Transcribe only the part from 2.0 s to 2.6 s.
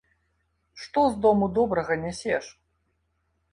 нясеш?